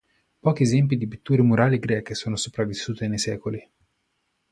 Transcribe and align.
Pochi 0.45 0.63
esempi 0.63 0.97
di 0.97 1.07
pitture 1.07 1.43
murali 1.43 1.77
greche 1.77 2.15
sono 2.15 2.35
sopravvissute 2.35 3.07
nei 3.07 3.19
secoli. 3.19 3.71